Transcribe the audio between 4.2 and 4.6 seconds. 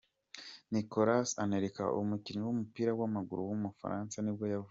nibwo yavutse.